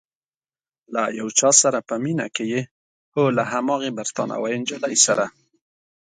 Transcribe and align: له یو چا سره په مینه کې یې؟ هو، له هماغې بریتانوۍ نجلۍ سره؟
له 0.93 1.03
یو 1.19 1.27
چا 1.39 1.49
سره 1.61 1.79
په 1.89 1.95
مینه 2.03 2.27
کې 2.35 2.45
یې؟ 2.51 2.61
هو، 3.13 3.23
له 3.37 3.43
هماغې 3.51 3.91
بریتانوۍ 3.97 4.53
نجلۍ 4.61 4.95
سره؟ 5.05 5.25